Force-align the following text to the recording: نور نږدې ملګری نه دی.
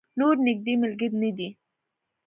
نور 0.19 0.35
نږدې 0.45 0.73
ملګری 0.83 1.17
نه 1.21 1.29
دی. 1.37 1.49